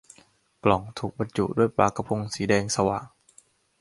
[0.63, 3.05] กล่องถูกบรรจุด้วยปลากะพงสีแดงสว่าง